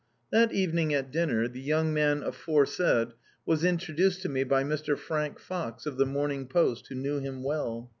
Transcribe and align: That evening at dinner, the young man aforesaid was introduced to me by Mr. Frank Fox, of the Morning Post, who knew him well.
That 0.31 0.51
evening 0.51 0.95
at 0.95 1.11
dinner, 1.11 1.47
the 1.47 1.61
young 1.61 1.93
man 1.93 2.23
aforesaid 2.23 3.09
was 3.45 3.63
introduced 3.63 4.23
to 4.23 4.29
me 4.29 4.43
by 4.43 4.63
Mr. 4.63 4.97
Frank 4.97 5.37
Fox, 5.37 5.85
of 5.85 5.97
the 5.97 6.07
Morning 6.07 6.47
Post, 6.47 6.87
who 6.87 6.95
knew 6.95 7.19
him 7.19 7.43
well. 7.43 7.87